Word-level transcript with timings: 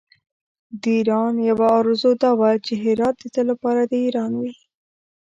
د 0.81 0.83
ایران 0.97 1.33
یوه 1.49 1.67
آرزو 1.79 2.11
دا 2.23 2.31
وه 2.39 2.51
چې 2.65 2.73
هرات 2.83 3.15
د 3.19 3.23
تل 3.33 3.45
لپاره 3.51 3.81
د 3.85 3.93
ایران 4.05 4.31
وي. 4.41 4.53